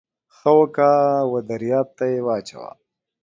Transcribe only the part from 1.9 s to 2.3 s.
ته يې